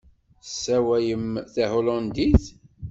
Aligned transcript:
Tessawalem 0.41 1.27
tahulandit? 1.53 2.43